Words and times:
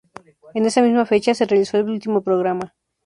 En 0.57 0.65
esa 0.65 0.81
misma 0.81 1.05
fecha, 1.05 1.35
se 1.35 1.45
realizó 1.45 1.77
el 1.77 1.87
último 1.91 2.23
programa. 2.23 2.73